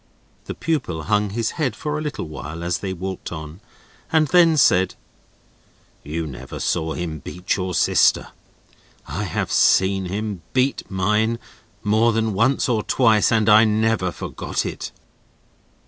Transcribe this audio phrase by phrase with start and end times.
[0.45, 3.61] The pupil hung his head for a little while, as they walked on,
[4.11, 4.95] and then said:
[6.01, 8.29] "You never saw him beat your sister.
[9.07, 11.37] I have seen him beat mine,
[11.83, 14.91] more than once or twice, and I never forgot it."